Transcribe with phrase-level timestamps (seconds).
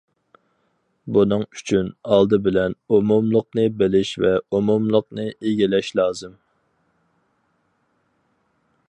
[1.17, 6.35] بۇنىڭ ئۈچۈن، ئالدى بىلەن، ئومۇملۇقنى بىلىش ۋە ئومۇملۇقنى ئىگىلەش لازىم.